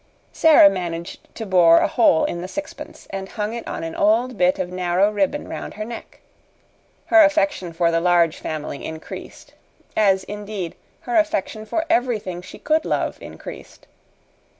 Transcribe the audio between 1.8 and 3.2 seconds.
hole in the sixpence